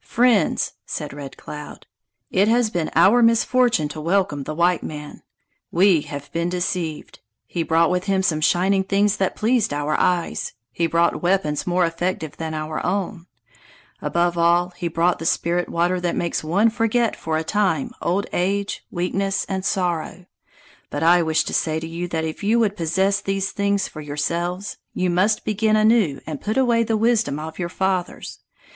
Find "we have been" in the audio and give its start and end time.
5.70-6.48